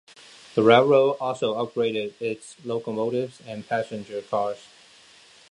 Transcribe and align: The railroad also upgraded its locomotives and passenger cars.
The 0.55 0.63
railroad 0.63 1.17
also 1.21 1.53
upgraded 1.63 2.15
its 2.19 2.55
locomotives 2.65 3.39
and 3.45 3.67
passenger 3.69 4.23
cars. 4.23 4.57